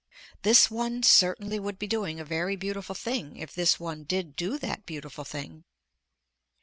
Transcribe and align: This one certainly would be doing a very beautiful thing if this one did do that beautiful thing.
This 0.41 0.71
one 0.71 1.03
certainly 1.03 1.59
would 1.59 1.77
be 1.77 1.85
doing 1.85 2.19
a 2.19 2.25
very 2.25 2.55
beautiful 2.55 2.95
thing 2.95 3.37
if 3.37 3.53
this 3.53 3.79
one 3.79 4.03
did 4.03 4.35
do 4.35 4.57
that 4.57 4.87
beautiful 4.87 5.23
thing. 5.23 5.63